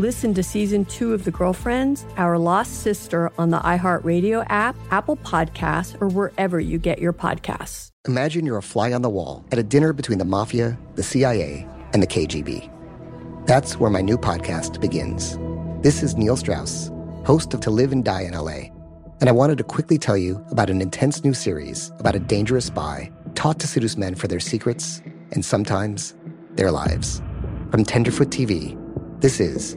Listen 0.00 0.32
to 0.32 0.42
season 0.42 0.86
two 0.86 1.12
of 1.12 1.24
The 1.24 1.30
Girlfriends, 1.30 2.06
Our 2.16 2.38
Lost 2.38 2.80
Sister 2.80 3.30
on 3.36 3.50
the 3.50 3.58
iHeartRadio 3.58 4.46
app, 4.48 4.74
Apple 4.90 5.18
Podcasts, 5.18 6.00
or 6.00 6.08
wherever 6.08 6.58
you 6.58 6.78
get 6.78 7.00
your 7.00 7.12
podcasts. 7.12 7.90
Imagine 8.08 8.46
you're 8.46 8.56
a 8.56 8.62
fly 8.62 8.94
on 8.94 9.02
the 9.02 9.10
wall 9.10 9.44
at 9.52 9.58
a 9.58 9.62
dinner 9.62 9.92
between 9.92 10.18
the 10.18 10.24
mafia, 10.24 10.78
the 10.94 11.02
CIA, 11.02 11.68
and 11.92 12.02
the 12.02 12.06
KGB. 12.06 12.66
That's 13.44 13.78
where 13.78 13.90
my 13.90 14.00
new 14.00 14.16
podcast 14.16 14.80
begins. 14.80 15.38
This 15.82 16.02
is 16.02 16.16
Neil 16.16 16.38
Strauss, 16.38 16.90
host 17.26 17.52
of 17.52 17.60
To 17.60 17.70
Live 17.70 17.92
and 17.92 18.02
Die 18.02 18.22
in 18.22 18.32
LA. 18.32 18.72
And 19.20 19.28
I 19.28 19.32
wanted 19.32 19.58
to 19.58 19.64
quickly 19.64 19.98
tell 19.98 20.16
you 20.16 20.42
about 20.50 20.70
an 20.70 20.80
intense 20.80 21.22
new 21.24 21.34
series 21.34 21.92
about 21.98 22.14
a 22.14 22.20
dangerous 22.20 22.64
spy 22.64 23.12
taught 23.34 23.60
to 23.60 23.66
seduce 23.66 23.98
men 23.98 24.14
for 24.14 24.28
their 24.28 24.40
secrets 24.40 25.02
and 25.32 25.44
sometimes 25.44 26.14
their 26.52 26.70
lives. 26.70 27.20
From 27.70 27.84
Tenderfoot 27.84 28.30
TV, 28.30 28.78
this 29.20 29.38
is 29.38 29.76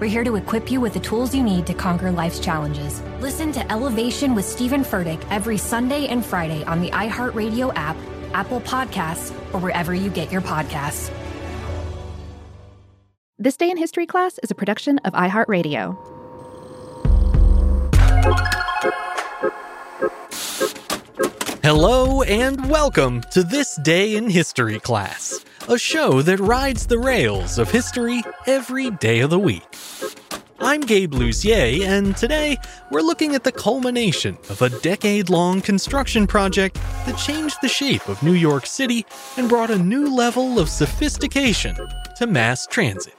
We're 0.00 0.06
here 0.06 0.24
to 0.24 0.36
equip 0.36 0.70
you 0.70 0.80
with 0.80 0.94
the 0.94 1.00
tools 1.00 1.34
you 1.34 1.42
need 1.42 1.66
to 1.66 1.74
conquer 1.74 2.10
life's 2.10 2.40
challenges. 2.40 3.02
Listen 3.20 3.52
to 3.52 3.70
Elevation 3.70 4.34
with 4.34 4.46
Stephen 4.46 4.82
Furtick 4.82 5.22
every 5.28 5.58
Sunday 5.58 6.06
and 6.06 6.24
Friday 6.24 6.64
on 6.64 6.80
the 6.80 6.88
iHeartRadio 6.92 7.70
app, 7.76 7.98
Apple 8.32 8.62
Podcasts, 8.62 9.30
or 9.52 9.60
wherever 9.60 9.92
you 9.92 10.08
get 10.08 10.32
your 10.32 10.40
podcasts. 10.40 11.12
This 13.38 13.58
Day 13.58 13.70
in 13.70 13.76
History 13.76 14.06
class 14.06 14.38
is 14.42 14.50
a 14.50 14.54
production 14.54 14.98
of 15.00 15.12
iHeartRadio. 15.12 15.98
Hello 21.62 22.22
and 22.22 22.70
welcome 22.70 23.20
to 23.32 23.42
This 23.42 23.78
Day 23.82 24.16
in 24.16 24.30
History 24.30 24.80
class, 24.80 25.44
a 25.68 25.78
show 25.78 26.22
that 26.22 26.40
rides 26.40 26.86
the 26.86 26.98
rails 26.98 27.58
of 27.58 27.70
history 27.70 28.22
every 28.46 28.90
day 28.92 29.20
of 29.20 29.30
the 29.30 29.38
week. 29.38 29.62
I'm 30.58 30.80
Gabe 30.80 31.12
Luzier, 31.12 31.82
and 31.86 32.16
today 32.16 32.56
we're 32.90 33.02
looking 33.02 33.34
at 33.34 33.44
the 33.44 33.52
culmination 33.52 34.36
of 34.48 34.62
a 34.62 34.68
decade 34.80 35.30
long 35.30 35.60
construction 35.60 36.26
project 36.26 36.74
that 37.06 37.16
changed 37.16 37.58
the 37.62 37.68
shape 37.68 38.08
of 38.08 38.22
New 38.22 38.32
York 38.32 38.66
City 38.66 39.06
and 39.36 39.48
brought 39.48 39.70
a 39.70 39.78
new 39.78 40.14
level 40.14 40.58
of 40.58 40.68
sophistication 40.68 41.76
to 42.16 42.26
mass 42.26 42.66
transit. 42.66 43.14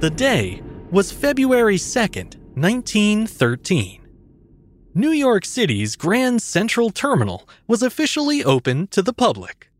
The 0.00 0.12
day 0.14 0.62
was 0.90 1.12
February 1.12 1.76
2nd, 1.76 2.36
1913. 2.54 3.99
New 4.94 5.10
York 5.10 5.44
City's 5.44 5.94
Grand 5.94 6.42
Central 6.42 6.90
Terminal 6.90 7.48
was 7.68 7.80
officially 7.80 8.42
open 8.42 8.88
to 8.88 9.02
the 9.02 9.12
public. 9.12 9.70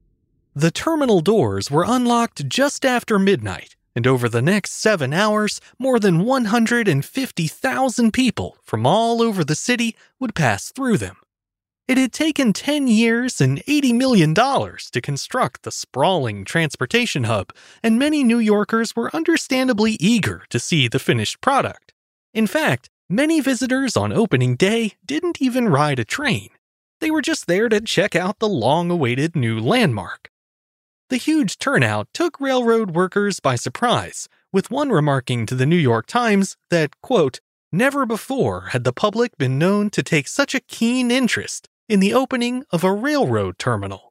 The 0.54 0.70
terminal 0.70 1.20
doors 1.20 1.68
were 1.68 1.84
unlocked 1.84 2.48
just 2.48 2.84
after 2.84 3.18
midnight, 3.18 3.74
and 3.96 4.06
over 4.06 4.28
the 4.28 4.40
next 4.40 4.70
seven 4.70 5.12
hours, 5.12 5.60
more 5.80 5.98
than 5.98 6.24
150,000 6.24 8.12
people 8.12 8.56
from 8.62 8.86
all 8.86 9.20
over 9.20 9.42
the 9.42 9.56
city 9.56 9.96
would 10.20 10.36
pass 10.36 10.70
through 10.70 10.98
them. 10.98 11.16
It 11.88 11.98
had 11.98 12.12
taken 12.12 12.52
10 12.52 12.86
years 12.86 13.40
and 13.40 13.58
$80 13.64 13.92
million 13.92 14.32
to 14.32 15.00
construct 15.02 15.64
the 15.64 15.72
sprawling 15.72 16.44
transportation 16.44 17.24
hub, 17.24 17.52
and 17.82 17.98
many 17.98 18.22
New 18.22 18.38
Yorkers 18.38 18.94
were 18.94 19.10
understandably 19.12 19.96
eager 19.98 20.44
to 20.50 20.60
see 20.60 20.86
the 20.86 21.00
finished 21.00 21.40
product. 21.40 21.94
In 22.32 22.46
fact, 22.46 22.90
many 23.10 23.40
visitors 23.40 23.96
on 23.96 24.12
opening 24.12 24.54
day 24.54 24.92
didn't 25.04 25.42
even 25.42 25.68
ride 25.68 25.98
a 25.98 26.04
train. 26.04 26.48
They 27.00 27.10
were 27.10 27.20
just 27.20 27.46
there 27.46 27.68
to 27.68 27.80
check 27.80 28.14
out 28.14 28.38
the 28.38 28.48
long 28.48 28.90
awaited 28.90 29.34
new 29.34 29.58
landmark. 29.58 30.30
The 31.08 31.16
huge 31.16 31.58
turnout 31.58 32.06
took 32.14 32.40
railroad 32.40 32.92
workers 32.92 33.40
by 33.40 33.56
surprise, 33.56 34.28
with 34.52 34.70
one 34.70 34.90
remarking 34.90 35.44
to 35.46 35.56
the 35.56 35.66
New 35.66 35.76
York 35.76 36.06
Times 36.06 36.56
that, 36.70 37.00
quote, 37.00 37.40
Never 37.72 38.06
before 38.06 38.68
had 38.72 38.84
the 38.84 38.92
public 38.92 39.36
been 39.36 39.58
known 39.58 39.90
to 39.90 40.02
take 40.02 40.28
such 40.28 40.54
a 40.54 40.60
keen 40.60 41.10
interest 41.10 41.68
in 41.88 41.98
the 41.98 42.14
opening 42.14 42.64
of 42.70 42.84
a 42.84 42.92
railroad 42.92 43.58
terminal. 43.58 44.09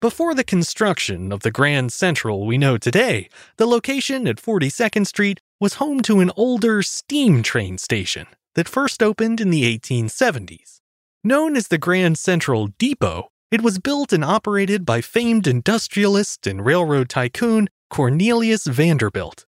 Before 0.00 0.32
the 0.32 0.44
construction 0.44 1.32
of 1.32 1.40
the 1.40 1.50
Grand 1.50 1.92
Central 1.92 2.46
we 2.46 2.56
know 2.56 2.78
today, 2.78 3.28
the 3.56 3.66
location 3.66 4.28
at 4.28 4.36
42nd 4.36 5.08
Street 5.08 5.40
was 5.58 5.74
home 5.74 6.02
to 6.02 6.20
an 6.20 6.30
older 6.36 6.84
steam 6.84 7.42
train 7.42 7.78
station 7.78 8.28
that 8.54 8.68
first 8.68 9.02
opened 9.02 9.40
in 9.40 9.50
the 9.50 9.64
1870s. 9.76 10.78
Known 11.24 11.56
as 11.56 11.66
the 11.66 11.78
Grand 11.78 12.16
Central 12.16 12.68
Depot, 12.78 13.30
it 13.50 13.60
was 13.62 13.80
built 13.80 14.12
and 14.12 14.24
operated 14.24 14.86
by 14.86 15.00
famed 15.00 15.48
industrialist 15.48 16.46
and 16.46 16.64
railroad 16.64 17.08
tycoon 17.08 17.68
Cornelius 17.90 18.68
Vanderbilt. 18.68 19.46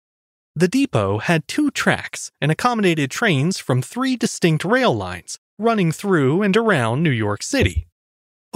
The 0.54 0.68
depot 0.68 1.18
had 1.18 1.48
two 1.48 1.72
tracks 1.72 2.30
and 2.40 2.52
accommodated 2.52 3.10
trains 3.10 3.58
from 3.58 3.82
three 3.82 4.14
distinct 4.14 4.64
rail 4.64 4.94
lines 4.94 5.40
running 5.58 5.90
through 5.90 6.42
and 6.42 6.56
around 6.56 7.02
New 7.02 7.10
York 7.10 7.42
City. 7.42 7.88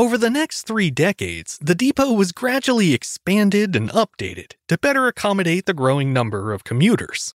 Over 0.01 0.17
the 0.17 0.31
next 0.31 0.63
three 0.63 0.91
decades, 0.91 1.59
the 1.61 1.75
depot 1.75 2.11
was 2.13 2.33
gradually 2.33 2.95
expanded 2.95 3.77
and 3.77 3.91
updated 3.91 4.53
to 4.69 4.79
better 4.79 5.07
accommodate 5.07 5.67
the 5.67 5.75
growing 5.75 6.11
number 6.11 6.55
of 6.55 6.65
commuters. 6.65 7.35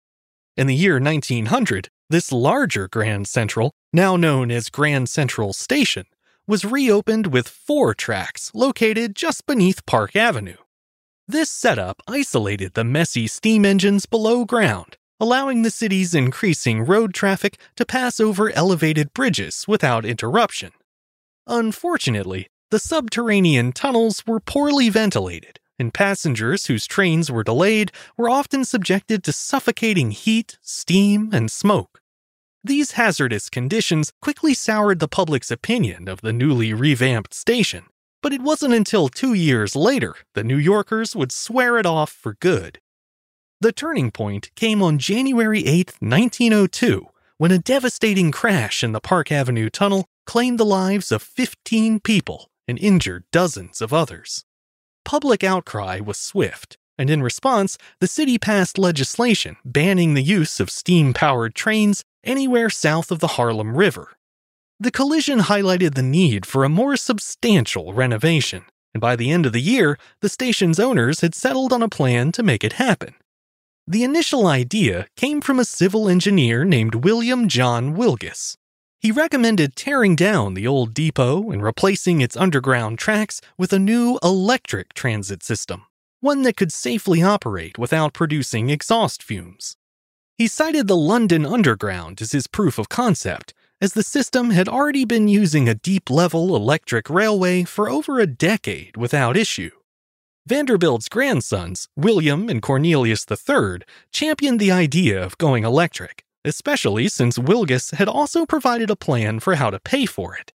In 0.56 0.68
the 0.68 0.74
year 0.74 0.98
1900, 0.98 1.90
this 2.10 2.32
larger 2.32 2.88
Grand 2.88 3.28
Central, 3.28 3.74
now 3.92 4.16
known 4.16 4.50
as 4.50 4.70
Grand 4.70 5.10
Central 5.10 5.52
Station, 5.52 6.06
was 6.48 6.64
reopened 6.64 7.34
with 7.34 7.50
four 7.50 7.94
tracks 7.94 8.50
located 8.54 9.14
just 9.14 9.46
beneath 9.46 9.86
Park 9.86 10.16
Avenue. 10.16 10.56
This 11.28 11.50
setup 11.50 12.02
isolated 12.08 12.76
the 12.76 12.86
messy 12.86 13.28
steam 13.28 13.66
engines 13.66 14.06
below 14.06 14.46
ground 14.46 14.96
allowing 15.20 15.64
the 15.64 15.72
city's 15.72 16.16
increasing 16.16 16.86
road 16.86 17.14
traffic 17.14 17.58
to 17.76 17.86
pass 17.86 18.22
over 18.22 18.52
elevated 18.52 19.14
bridges 19.14 19.66
without 19.68 20.06
interruption. 20.06 20.72
Unfortunately, 21.48 22.48
the 22.74 22.80
subterranean 22.80 23.72
tunnels 23.72 24.26
were 24.26 24.40
poorly 24.40 24.90
ventilated, 24.90 25.60
and 25.78 25.94
passengers 25.94 26.66
whose 26.66 26.88
trains 26.88 27.30
were 27.30 27.44
delayed 27.44 27.92
were 28.18 28.32
often 28.32 28.66
subjected 28.66 29.24
to 29.24 29.32
suffocating 29.32 30.10
heat, 30.10 30.58
steam, 30.60 31.30
and 31.32 31.52
smoke. 31.52 32.02
These 32.64 32.94
hazardous 32.94 33.52
conditions 33.52 34.12
quickly 34.24 34.56
soured 34.56 34.98
the 34.98 35.08
public's 35.08 35.52
opinion 35.52 36.08
of 36.08 36.22
the 36.22 36.34
newly 36.34 36.74
revamped 36.74 37.36
station, 37.36 37.84
but 38.24 38.34
it 38.34 38.42
wasn't 38.42 38.74
until 38.74 39.08
two 39.08 39.36
years 39.36 39.76
later 39.76 40.16
that 40.34 40.48
New 40.48 40.58
Yorkers 40.58 41.16
would 41.16 41.32
swear 41.32 41.78
it 41.78 41.86
off 41.86 42.10
for 42.10 42.38
good. 42.40 42.80
The 43.62 43.72
turning 43.72 44.10
point 44.10 44.50
came 44.56 44.82
on 44.82 44.98
January 44.98 45.64
8, 45.68 45.98
1902, 46.00 47.06
when 47.38 47.52
a 47.52 47.60
devastating 47.60 48.32
crash 48.32 48.84
in 48.84 48.94
the 48.94 49.00
Park 49.00 49.32
Avenue 49.32 49.70
tunnel 49.70 50.08
claimed 50.26 50.58
the 50.58 50.66
lives 50.66 51.12
of 51.12 51.22
15 51.22 52.00
people 52.00 52.50
and 52.68 52.80
injured 52.80 53.24
dozens 53.32 53.82
of 53.82 53.94
others. 53.94 54.46
Public 55.06 55.44
outcry 55.44 56.00
was 56.00 56.18
swift, 56.18 56.78
and 56.98 57.10
in 57.10 57.24
response, 57.24 57.78
the 58.00 58.08
city 58.08 58.38
passed 58.38 58.78
legislation 58.78 59.58
banning 59.66 60.14
the 60.14 60.24
use 60.24 60.60
of 60.60 60.70
steam 60.70 61.14
powered 61.14 61.56
trains 61.56 62.04
anywhere 62.24 62.70
south 62.70 63.12
of 63.12 63.20
the 63.20 63.36
Harlem 63.36 63.76
River. 63.76 64.14
The 64.80 64.92
collision 64.92 65.40
highlighted 65.40 65.96
the 65.96 66.04
need 66.04 66.46
for 66.46 66.64
a 66.64 66.70
more 66.70 66.96
substantial 66.98 67.94
renovation, 67.94 68.66
and 68.94 69.02
by 69.02 69.16
the 69.16 69.32
end 69.32 69.46
of 69.46 69.54
the 69.54 69.62
year, 69.62 69.98
the 70.22 70.30
station's 70.30 70.80
owners 70.80 71.22
had 71.22 71.36
settled 71.36 71.74
on 71.74 71.84
a 71.84 71.90
plan 71.90 72.32
to 72.34 72.44
make 72.44 72.64
it 72.64 72.74
happen. 72.74 73.16
The 73.88 74.04
initial 74.04 74.48
idea 74.48 75.08
came 75.18 75.42
from 75.42 75.60
a 75.60 75.66
civil 75.66 76.08
engineer 76.08 76.64
named 76.64 76.96
William 76.96 77.50
John 77.50 77.96
Wilgus. 77.96 78.56
He 79.04 79.12
recommended 79.12 79.76
tearing 79.76 80.16
down 80.16 80.54
the 80.54 80.66
old 80.66 80.94
depot 80.94 81.52
and 81.52 81.62
replacing 81.62 82.22
its 82.22 82.38
underground 82.38 82.98
tracks 82.98 83.42
with 83.58 83.74
a 83.74 83.78
new 83.78 84.18
electric 84.24 84.94
transit 84.94 85.44
system, 85.44 85.86
one 86.22 86.44
that 86.44 86.56
could 86.56 86.72
safely 86.72 87.22
operate 87.22 87.78
without 87.78 88.14
producing 88.14 88.70
exhaust 88.70 89.22
fumes. 89.22 89.76
He 90.38 90.48
cited 90.48 90.88
the 90.88 90.96
London 90.96 91.46
Underground 91.46 92.22
as 92.22 92.32
his 92.32 92.48
proof 92.48 92.80
of 92.80 92.88
concept, 92.88 93.54
as 93.82 93.92
the 93.92 94.04
system 94.04 94.52
had 94.52 94.70
already 94.70 95.04
been 95.04 95.28
using 95.28 95.68
a 95.68 95.76
deep 95.76 96.10
level 96.10 96.56
electric 96.56 97.10
railway 97.10 97.66
for 97.66 97.90
over 97.90 98.22
a 98.22 98.26
decade 98.26 98.96
without 98.96 99.36
issue. 99.36 99.72
Vanderbilt's 100.48 101.10
grandsons, 101.10 101.90
William 101.98 102.48
and 102.48 102.62
Cornelius 102.62 103.26
III, 103.30 103.80
championed 104.14 104.62
the 104.62 104.72
idea 104.72 105.22
of 105.22 105.38
going 105.38 105.66
electric, 105.66 106.23
especially 106.46 107.08
since 107.08 107.38
Wilgus 107.38 107.94
had 107.94 108.08
also 108.08 108.46
provided 108.46 108.90
a 108.90 108.96
plan 108.96 109.40
for 109.40 109.56
how 109.56 109.70
to 109.70 109.80
pay 109.80 110.06
for 110.06 110.36
it. 110.36 110.52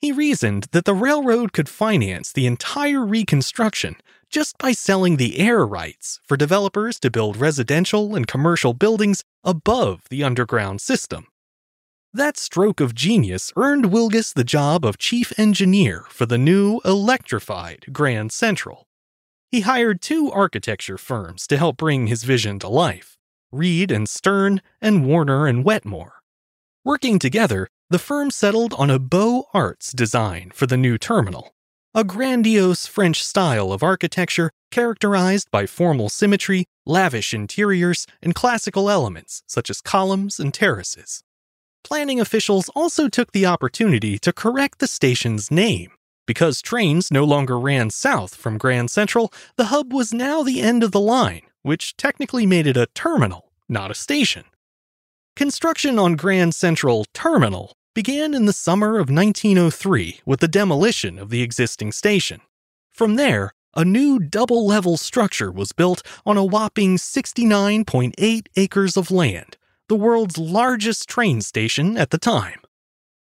He 0.00 0.12
reasoned 0.12 0.68
that 0.70 0.84
the 0.84 0.94
railroad 0.94 1.52
could 1.52 1.68
finance 1.68 2.32
the 2.32 2.46
entire 2.46 3.04
reconstruction 3.04 3.96
just 4.30 4.56
by 4.58 4.72
selling 4.72 5.16
the 5.16 5.38
air 5.38 5.66
rights 5.66 6.20
for 6.26 6.36
developers 6.36 7.00
to 7.00 7.10
build 7.10 7.36
residential 7.36 8.14
and 8.14 8.26
commercial 8.26 8.74
buildings 8.74 9.24
above 9.42 10.02
the 10.10 10.22
underground 10.22 10.80
system. 10.80 11.26
That 12.12 12.38
stroke 12.38 12.80
of 12.80 12.94
genius 12.94 13.52
earned 13.56 13.86
Wilgus 13.86 14.32
the 14.32 14.44
job 14.44 14.84
of 14.84 14.98
chief 14.98 15.36
engineer 15.38 16.04
for 16.08 16.26
the 16.26 16.38
new 16.38 16.80
electrified 16.84 17.86
Grand 17.92 18.32
Central. 18.32 18.86
He 19.50 19.60
hired 19.60 20.00
two 20.00 20.30
architecture 20.30 20.98
firms 20.98 21.46
to 21.48 21.56
help 21.56 21.76
bring 21.76 22.06
his 22.06 22.24
vision 22.24 22.58
to 22.60 22.68
life 22.68 23.17
Reed 23.52 23.90
and 23.90 24.08
Stern 24.08 24.60
and 24.80 25.06
Warren 25.06 25.48
and 25.48 25.64
Wetmore. 25.64 26.22
Working 26.84 27.18
together, 27.18 27.68
the 27.90 27.98
firm 27.98 28.30
settled 28.30 28.74
on 28.74 28.90
a 28.90 28.98
Beaux 28.98 29.48
Arts 29.54 29.92
design 29.92 30.50
for 30.54 30.66
the 30.66 30.76
new 30.76 30.98
terminal, 30.98 31.54
a 31.94 32.04
grandiose 32.04 32.86
French 32.86 33.24
style 33.24 33.72
of 33.72 33.82
architecture 33.82 34.50
characterized 34.70 35.50
by 35.50 35.66
formal 35.66 36.08
symmetry, 36.08 36.66
lavish 36.84 37.32
interiors, 37.32 38.06
and 38.22 38.34
classical 38.34 38.90
elements 38.90 39.42
such 39.46 39.70
as 39.70 39.80
columns 39.80 40.38
and 40.38 40.52
terraces. 40.52 41.22
Planning 41.82 42.20
officials 42.20 42.68
also 42.74 43.08
took 43.08 43.32
the 43.32 43.46
opportunity 43.46 44.18
to 44.18 44.32
correct 44.32 44.78
the 44.78 44.86
station's 44.86 45.50
name. 45.50 45.92
Because 46.26 46.60
trains 46.60 47.10
no 47.10 47.24
longer 47.24 47.58
ran 47.58 47.88
south 47.88 48.34
from 48.34 48.58
Grand 48.58 48.90
Central, 48.90 49.32
the 49.56 49.66
hub 49.66 49.94
was 49.94 50.12
now 50.12 50.42
the 50.42 50.60
end 50.60 50.84
of 50.84 50.92
the 50.92 51.00
line, 51.00 51.42
which 51.62 51.96
technically 51.96 52.46
made 52.46 52.66
it 52.66 52.76
a 52.76 52.88
terminal, 52.94 53.52
not 53.68 53.90
a 53.90 53.94
station. 53.94 54.44
Construction 55.36 55.98
on 55.98 56.16
Grand 56.16 56.54
Central 56.54 57.04
Terminal 57.14 57.72
began 57.94 58.34
in 58.34 58.44
the 58.44 58.52
summer 58.52 58.98
of 58.98 59.10
1903 59.10 60.20
with 60.24 60.40
the 60.40 60.48
demolition 60.48 61.18
of 61.18 61.30
the 61.30 61.42
existing 61.42 61.92
station. 61.92 62.40
From 62.92 63.16
there, 63.16 63.52
a 63.74 63.84
new 63.84 64.18
double 64.18 64.66
level 64.66 64.96
structure 64.96 65.52
was 65.52 65.72
built 65.72 66.02
on 66.26 66.36
a 66.36 66.44
whopping 66.44 66.96
69.8 66.96 68.46
acres 68.56 68.96
of 68.96 69.10
land, 69.10 69.56
the 69.88 69.96
world's 69.96 70.38
largest 70.38 71.08
train 71.08 71.40
station 71.40 71.96
at 71.96 72.10
the 72.10 72.18
time. 72.18 72.60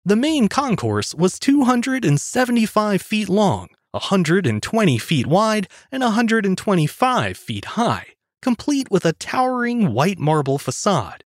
The 0.06 0.16
main 0.16 0.50
concourse 0.50 1.16
was 1.16 1.40
275 1.40 3.02
feet 3.02 3.30
long, 3.30 3.70
120 3.92 4.98
feet 4.98 5.28
wide, 5.28 5.68
and 5.92 6.04
125 6.04 7.38
feet 7.38 7.66
high, 7.66 8.08
complete 8.44 8.92
with 8.92 9.06
a 9.06 9.14
towering 9.14 9.94
white 9.94 10.20
marble 10.20 10.60
facade. 10.60 11.24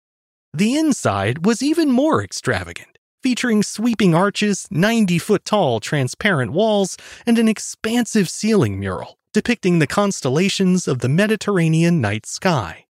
The 0.54 0.75
inside 0.75 1.46
was 1.46 1.62
even 1.62 1.92
more 1.92 2.24
extravagant, 2.24 2.98
featuring 3.22 3.63
sweeping 3.63 4.16
arches, 4.16 4.66
90 4.72 5.19
foot 5.19 5.44
tall 5.44 5.81
transparent 5.81 6.54
walls, 6.54 6.98
and 7.25 7.38
an 7.38 7.50
expansive 7.50 8.30
ceiling 8.30 8.80
mural 8.80 9.18
depicting 9.34 9.80
the 9.80 9.88
constellations 9.88 10.90
of 10.90 11.00
the 11.00 11.08
Mediterranean 11.08 12.02
night 12.02 12.25
sky. 12.25 12.86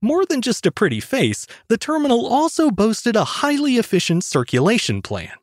More 0.00 0.26
than 0.26 0.42
just 0.42 0.66
a 0.66 0.72
pretty 0.72 0.98
face, 0.98 1.46
the 1.68 1.78
terminal 1.78 2.26
also 2.26 2.68
boasted 2.70 3.14
a 3.14 3.24
highly 3.42 3.76
efficient 3.76 4.24
circulation 4.24 5.02
plan. 5.02 5.36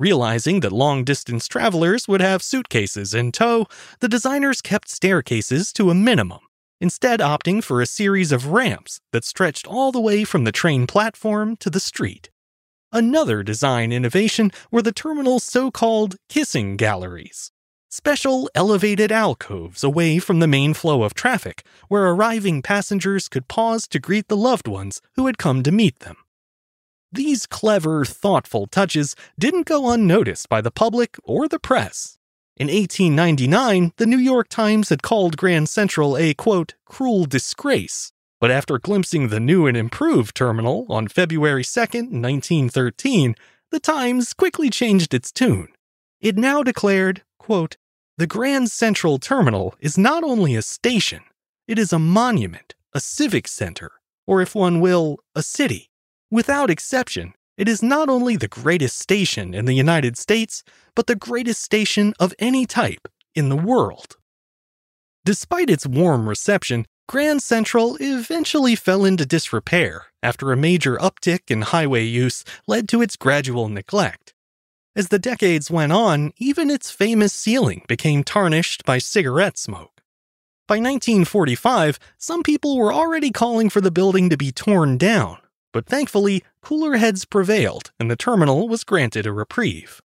Realizing 0.00 0.58
that 0.60 0.72
long 0.72 1.04
distance 1.04 1.46
travelers 1.46 2.08
would 2.08 2.20
have 2.20 2.42
suitcases 2.42 3.14
in 3.14 3.30
tow, 3.30 3.66
the 4.00 4.08
designers 4.08 4.60
kept 4.60 4.88
staircases 4.88 5.72
to 5.74 5.90
a 5.90 5.94
minimum 5.94 6.40
instead 6.84 7.20
opting 7.20 7.64
for 7.64 7.80
a 7.80 7.86
series 7.86 8.30
of 8.30 8.48
ramps 8.48 9.00
that 9.10 9.24
stretched 9.24 9.66
all 9.66 9.90
the 9.90 10.06
way 10.08 10.22
from 10.22 10.44
the 10.44 10.52
train 10.52 10.86
platform 10.86 11.56
to 11.56 11.70
the 11.70 11.80
street. 11.80 12.28
Another 12.92 13.42
design 13.42 13.90
innovation 13.90 14.50
were 14.70 14.82
the 14.82 14.92
terminal's 14.92 15.44
so 15.44 15.70
called 15.70 16.16
kissing 16.28 16.76
galleries. 16.76 17.50
Special 17.88 18.50
elevated 18.54 19.10
alcoves 19.10 19.82
away 19.82 20.18
from 20.18 20.40
the 20.40 20.46
main 20.46 20.74
flow 20.74 21.04
of 21.04 21.14
traffic, 21.14 21.64
where 21.88 22.10
arriving 22.10 22.60
passengers 22.60 23.30
could 23.30 23.48
pause 23.48 23.88
to 23.88 23.98
greet 23.98 24.28
the 24.28 24.36
loved 24.36 24.68
ones 24.68 25.00
who 25.16 25.24
had 25.24 25.38
come 25.38 25.62
to 25.62 25.72
meet 25.72 26.00
them. 26.00 26.18
These 27.10 27.46
clever, 27.46 28.04
thoughtful 28.04 28.66
touches 28.66 29.16
didn't 29.38 29.64
go 29.64 29.88
unnoticed 29.88 30.50
by 30.50 30.60
the 30.60 30.70
public 30.70 31.16
or 31.24 31.48
the 31.48 31.58
press. 31.58 32.18
In 32.56 32.68
1899, 32.68 33.94
the 33.96 34.06
New 34.06 34.18
York 34.18 34.48
Times 34.48 34.88
had 34.90 35.02
called 35.02 35.36
Grand 35.36 35.68
Central 35.68 36.16
a, 36.16 36.34
quote, 36.34 36.74
cruel 36.84 37.24
disgrace. 37.24 38.12
But 38.40 38.52
after 38.52 38.78
glimpsing 38.78 39.28
the 39.28 39.40
new 39.40 39.66
and 39.66 39.76
improved 39.76 40.36
terminal 40.36 40.86
on 40.88 41.08
February 41.08 41.64
2, 41.64 41.80
1913, 41.80 43.34
the 43.72 43.80
Times 43.80 44.32
quickly 44.32 44.70
changed 44.70 45.12
its 45.12 45.32
tune. 45.32 45.66
It 46.20 46.36
now 46.36 46.62
declared, 46.62 47.22
quote, 47.40 47.76
the 48.18 48.28
Grand 48.28 48.70
Central 48.70 49.18
Terminal 49.18 49.74
is 49.80 49.98
not 49.98 50.22
only 50.22 50.54
a 50.54 50.62
station, 50.62 51.22
it 51.66 51.76
is 51.76 51.92
a 51.92 51.98
monument, 51.98 52.76
a 52.92 53.00
civic 53.00 53.48
center, 53.48 53.90
or 54.28 54.40
if 54.40 54.54
one 54.54 54.78
will, 54.78 55.18
a 55.34 55.42
city. 55.42 55.90
Without 56.30 56.70
exception, 56.70 57.34
it 57.56 57.68
is 57.68 57.82
not 57.82 58.08
only 58.08 58.36
the 58.36 58.48
greatest 58.48 58.98
station 58.98 59.54
in 59.54 59.64
the 59.64 59.74
United 59.74 60.16
States, 60.16 60.64
but 60.94 61.06
the 61.06 61.14
greatest 61.14 61.62
station 61.62 62.14
of 62.18 62.34
any 62.38 62.66
type 62.66 63.08
in 63.34 63.48
the 63.48 63.56
world. 63.56 64.16
Despite 65.24 65.70
its 65.70 65.86
warm 65.86 66.28
reception, 66.28 66.86
Grand 67.06 67.42
Central 67.42 67.96
eventually 68.00 68.74
fell 68.74 69.04
into 69.04 69.26
disrepair 69.26 70.06
after 70.22 70.52
a 70.52 70.56
major 70.56 70.96
uptick 70.96 71.50
in 71.50 71.62
highway 71.62 72.04
use 72.04 72.44
led 72.66 72.88
to 72.88 73.02
its 73.02 73.16
gradual 73.16 73.68
neglect. 73.68 74.34
As 74.96 75.08
the 75.08 75.18
decades 75.18 75.70
went 75.70 75.92
on, 75.92 76.32
even 76.38 76.70
its 76.70 76.90
famous 76.90 77.32
ceiling 77.32 77.82
became 77.88 78.24
tarnished 78.24 78.84
by 78.84 78.98
cigarette 78.98 79.58
smoke. 79.58 80.02
By 80.66 80.76
1945, 80.76 81.98
some 82.16 82.42
people 82.42 82.78
were 82.78 82.92
already 82.92 83.30
calling 83.30 83.68
for 83.68 83.82
the 83.82 83.90
building 83.90 84.30
to 84.30 84.36
be 84.36 84.50
torn 84.50 84.96
down, 84.96 85.38
but 85.74 85.86
thankfully, 85.86 86.44
cooler 86.62 86.96
heads 86.96 87.26
prevailed 87.26 87.90
and 87.98 88.10
the 88.10 88.16
terminal 88.16 88.68
was 88.68 88.84
granted 88.84 89.26
a 89.26 89.32
reprieve. 89.32 90.00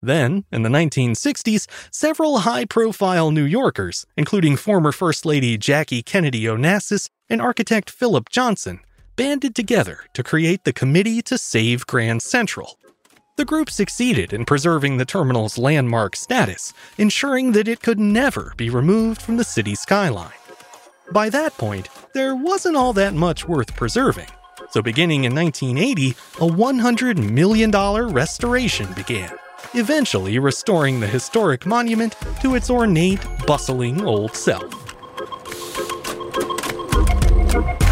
Then, 0.00 0.46
in 0.50 0.62
the 0.62 0.68
1960s, 0.68 1.68
several 1.92 2.38
high 2.38 2.64
profile 2.64 3.30
New 3.30 3.44
Yorkers, 3.44 4.04
including 4.16 4.56
former 4.56 4.90
First 4.90 5.24
Lady 5.24 5.56
Jackie 5.56 6.02
Kennedy 6.02 6.44
Onassis 6.44 7.08
and 7.28 7.40
architect 7.40 7.90
Philip 7.90 8.30
Johnson, 8.30 8.80
banded 9.14 9.54
together 9.54 10.00
to 10.14 10.24
create 10.24 10.64
the 10.64 10.72
Committee 10.72 11.22
to 11.22 11.36
Save 11.36 11.86
Grand 11.86 12.22
Central. 12.22 12.78
The 13.36 13.44
group 13.44 13.70
succeeded 13.70 14.32
in 14.32 14.44
preserving 14.44 14.96
the 14.96 15.04
terminal's 15.04 15.58
landmark 15.58 16.16
status, 16.16 16.72
ensuring 16.98 17.52
that 17.52 17.68
it 17.68 17.82
could 17.82 18.00
never 18.00 18.54
be 18.56 18.70
removed 18.70 19.20
from 19.20 19.36
the 19.36 19.44
city 19.44 19.74
skyline. 19.74 20.32
By 21.12 21.28
that 21.28 21.56
point, 21.58 21.90
there 22.14 22.34
wasn't 22.34 22.76
all 22.76 22.94
that 22.94 23.14
much 23.14 23.46
worth 23.46 23.76
preserving, 23.76 24.28
so, 24.72 24.80
beginning 24.80 25.24
in 25.24 25.34
1980, 25.34 26.10
a 26.10 26.48
$100 26.48 27.30
million 27.30 27.70
restoration 28.10 28.90
began, 28.94 29.30
eventually 29.74 30.38
restoring 30.38 30.98
the 30.98 31.06
historic 31.06 31.66
monument 31.66 32.16
to 32.40 32.54
its 32.54 32.70
ornate, 32.70 33.20
bustling 33.46 34.02
old 34.02 34.34
self. 34.34 34.64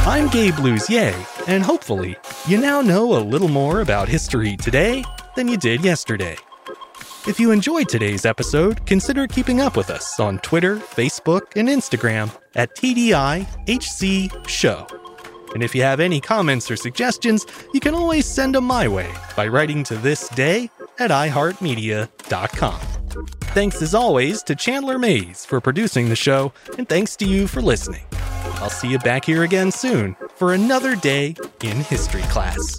I'm 0.06 0.28
Gabe 0.28 0.54
Luzier, 0.54 1.14
and 1.46 1.62
hopefully, 1.62 2.16
you 2.49 2.58
now 2.58 2.80
know 2.80 3.14
a 3.14 3.20
little 3.20 3.49
more 3.49 3.82
about 3.82 4.08
history 4.08 4.56
today 4.56 5.04
than 5.37 5.49
you 5.49 5.58
did 5.58 5.84
yesterday. 5.84 6.38
If 7.28 7.38
you 7.38 7.50
enjoyed 7.50 7.90
today's 7.90 8.25
episode, 8.25 8.87
consider 8.87 9.26
keeping 9.26 9.60
up 9.60 9.76
with 9.76 9.90
us 9.90 10.18
on 10.18 10.38
Twitter, 10.38 10.76
Facebook, 10.76 11.42
and 11.56 11.68
Instagram 11.68 12.34
at 12.54 12.75
TDIHC 12.75 14.49
Show. 14.49 15.09
And 15.54 15.62
if 15.62 15.75
you 15.75 15.83
have 15.83 16.00
any 16.00 16.21
comments 16.21 16.71
or 16.71 16.76
suggestions, 16.76 17.47
you 17.75 17.80
can 17.80 17.95
always 17.95 18.26
send 18.26 18.54
them 18.54 18.64
my 18.64 18.87
way 18.88 19.12
by 19.37 19.49
writing 19.49 19.83
to 19.85 19.97
this 19.97 20.28
day 20.30 20.71
at 20.99 21.11
iHeartMedia.com. 21.11 22.80
Thanks 23.52 23.83
as 23.83 23.95
always 23.95 24.42
to 24.45 24.54
Chandler 24.54 24.99
Mays 24.99 25.45
for 25.45 25.61
producing 25.61 26.09
the 26.09 26.16
show, 26.16 26.52
and 26.78 26.88
thanks 26.88 27.16
to 27.16 27.26
you 27.26 27.49
for 27.49 27.61
listening. 27.61 28.04
I'll 28.61 28.71
see 28.71 28.88
you 28.88 28.99
back 28.99 29.25
here 29.25 29.42
again 29.42 29.73
soon 29.73 30.14
for 30.37 30.52
another 30.52 30.95
day 30.95 31.35
in 31.62 31.76
history 31.78 32.23
class. 32.23 32.78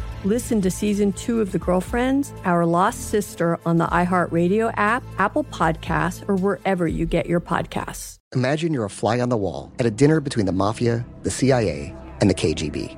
Listen 0.23 0.61
to 0.61 0.69
season 0.69 1.13
two 1.13 1.41
of 1.41 1.51
The 1.51 1.57
Girlfriends, 1.57 2.31
Our 2.45 2.63
Lost 2.63 3.09
Sister 3.09 3.59
on 3.65 3.77
the 3.77 3.87
iHeartRadio 3.87 4.71
app, 4.77 5.01
Apple 5.17 5.43
Podcasts, 5.45 6.23
or 6.29 6.35
wherever 6.35 6.87
you 6.87 7.07
get 7.07 7.25
your 7.25 7.39
podcasts. 7.39 8.17
Imagine 8.35 8.71
you're 8.71 8.85
a 8.85 8.89
fly 8.89 9.19
on 9.19 9.29
the 9.29 9.37
wall 9.37 9.73
at 9.79 9.87
a 9.87 9.89
dinner 9.89 10.19
between 10.19 10.45
the 10.45 10.51
mafia, 10.51 11.03
the 11.23 11.31
CIA, 11.31 11.95
and 12.19 12.29
the 12.29 12.35
KGB. 12.35 12.95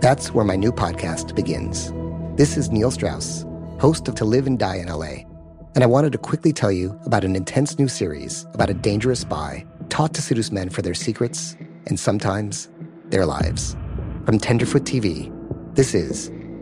That's 0.00 0.32
where 0.32 0.44
my 0.46 0.56
new 0.56 0.72
podcast 0.72 1.36
begins. 1.36 1.92
This 2.38 2.56
is 2.56 2.70
Neil 2.70 2.90
Strauss, 2.90 3.44
host 3.78 4.08
of 4.08 4.14
To 4.14 4.24
Live 4.24 4.46
and 4.46 4.58
Die 4.58 4.76
in 4.76 4.88
LA, 4.88 5.28
and 5.74 5.84
I 5.84 5.86
wanted 5.86 6.12
to 6.12 6.18
quickly 6.18 6.54
tell 6.54 6.72
you 6.72 6.98
about 7.04 7.24
an 7.24 7.36
intense 7.36 7.78
new 7.78 7.88
series 7.88 8.46
about 8.54 8.70
a 8.70 8.74
dangerous 8.74 9.20
spy 9.20 9.66
taught 9.90 10.14
to 10.14 10.22
seduce 10.22 10.50
men 10.50 10.70
for 10.70 10.80
their 10.80 10.94
secrets 10.94 11.58
and 11.88 12.00
sometimes 12.00 12.70
their 13.10 13.26
lives. 13.26 13.76
From 14.24 14.38
Tenderfoot 14.38 14.84
TV, 14.84 15.30
this 15.74 15.94
is 15.94 16.30